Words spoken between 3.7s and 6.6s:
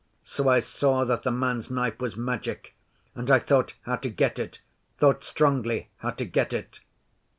how to get it, thought strongly how to get